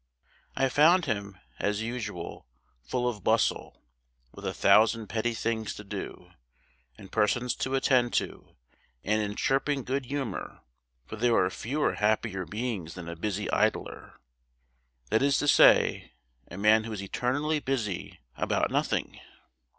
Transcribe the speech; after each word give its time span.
I 0.55 0.67
found 0.67 1.05
him, 1.05 1.37
as 1.59 1.83
usual, 1.83 2.47
full 2.81 3.07
of 3.07 3.23
bustle; 3.23 3.83
with 4.31 4.47
a 4.47 4.51
thousand 4.55 5.09
petty 5.09 5.35
things 5.35 5.75
to 5.75 5.83
do, 5.83 6.31
and 6.97 7.11
persons 7.11 7.53
to 7.57 7.75
attend 7.75 8.11
to, 8.13 8.55
and 9.03 9.21
in 9.21 9.35
chirping 9.35 9.83
good 9.83 10.07
humour; 10.07 10.61
for 11.05 11.17
there 11.17 11.35
are 11.35 11.47
few 11.51 11.81
happier 11.83 12.47
beings 12.47 12.95
than 12.95 13.07
a 13.07 13.15
busy 13.15 13.47
idler; 13.51 14.19
that 15.11 15.21
is 15.21 15.37
to 15.37 15.47
say, 15.47 16.13
a 16.47 16.57
man 16.57 16.85
who 16.85 16.93
is 16.93 17.03
eternally 17.03 17.59
busy 17.59 18.21
about 18.35 18.71
nothing. 18.71 19.19